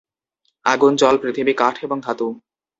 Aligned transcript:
আগুন, 0.65 0.91
জল, 0.95 1.15
পৃথিবী, 1.17 1.53
কাঠ 1.53 1.75
এবং 1.83 1.97
ধাতু! 2.05 2.27